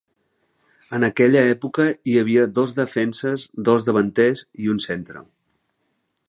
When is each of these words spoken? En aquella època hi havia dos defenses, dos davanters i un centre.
En 0.97 1.03
aquella 1.07 1.43
època 1.49 1.85
hi 2.11 2.15
havia 2.21 2.45
dos 2.61 2.73
defenses, 2.79 3.45
dos 3.71 3.87
davanters 3.91 4.43
i 4.65 4.73
un 4.75 4.83
centre. 4.91 5.25